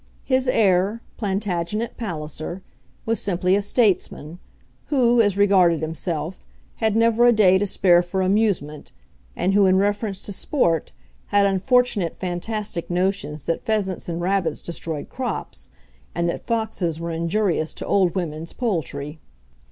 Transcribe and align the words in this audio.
His 0.23 0.47
heir, 0.47 1.03
Plantagenet 1.17 1.95
Palliser, 1.95 2.63
was 3.05 3.19
simply 3.19 3.55
a 3.55 3.61
statesman, 3.61 4.39
who, 4.87 5.21
as 5.21 5.37
regarded 5.37 5.81
himself, 5.81 6.43
had 6.77 6.95
never 6.95 7.27
a 7.27 7.31
day 7.31 7.59
to 7.59 7.67
spare 7.67 8.01
for 8.01 8.23
amusement; 8.23 8.91
and 9.35 9.53
who, 9.53 9.67
in 9.67 9.77
reference 9.77 10.19
to 10.21 10.33
sport, 10.33 10.91
had 11.27 11.45
unfortunate 11.45 12.15
fantastic 12.17 12.89
notions 12.89 13.43
that 13.43 13.61
pheasants 13.61 14.09
and 14.09 14.21
rabbits 14.21 14.63
destroyed 14.63 15.07
crops, 15.07 15.69
and 16.15 16.27
that 16.27 16.41
foxes 16.47 16.99
were 16.99 17.11
injurious 17.11 17.71
to 17.75 17.85
old 17.85 18.15
women's 18.15 18.53
poultry. 18.53 19.19